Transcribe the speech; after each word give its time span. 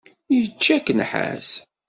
Yečča-k 0.35 0.87
nnḥas. 0.91 1.49